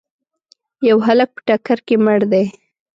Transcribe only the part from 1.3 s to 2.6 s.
په ټکر کي مړ دی.